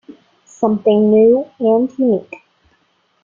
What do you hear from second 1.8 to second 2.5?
unique.